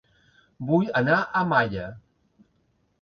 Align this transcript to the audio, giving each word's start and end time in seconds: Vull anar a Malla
Vull 0.69 0.87
anar 1.01 1.19
a 1.21 1.43
Malla 1.53 1.85